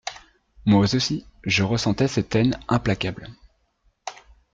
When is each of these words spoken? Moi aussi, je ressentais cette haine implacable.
Moi 0.65 0.79
aussi, 0.95 1.27
je 1.43 1.61
ressentais 1.61 2.07
cette 2.07 2.33
haine 2.33 2.59
implacable. 2.67 3.27